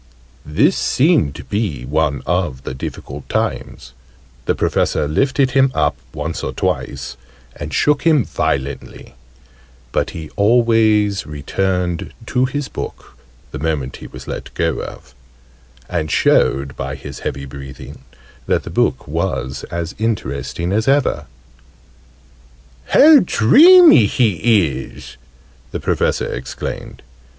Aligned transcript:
This 0.47 0.75
seemed 0.75 1.35
to 1.35 1.43
be 1.43 1.85
one 1.85 2.23
of 2.25 2.63
the 2.63 2.73
difficult 2.73 3.29
times: 3.29 3.93
the 4.45 4.55
Professor 4.55 5.07
lifted 5.07 5.51
him 5.51 5.71
up, 5.75 5.95
once 6.11 6.43
or 6.43 6.51
twice, 6.53 7.17
and 7.55 7.71
shook 7.71 8.01
him 8.01 8.25
violently: 8.25 9.13
but 9.91 10.09
he 10.09 10.31
always 10.31 11.27
returned 11.27 12.13
to 12.25 12.45
his 12.45 12.67
book 12.67 13.15
the 13.51 13.59
moment 13.59 13.97
he 13.97 14.07
was 14.07 14.27
let 14.27 14.51
go 14.55 14.81
of, 14.81 15.13
and 15.87 16.09
showed 16.09 16.75
by 16.75 16.95
his 16.95 17.19
heavy 17.19 17.45
breathing 17.45 18.03
that 18.47 18.63
the 18.63 18.71
book 18.71 19.07
was 19.07 19.65
as 19.69 19.93
interesting 19.99 20.71
as 20.71 20.87
ever. 20.87 21.27
"How 22.85 23.19
dreamy 23.23 24.07
he 24.07 24.63
is!" 24.81 25.17
the 25.69 25.79
Professor 25.79 26.25
exclaimed. 26.25 27.03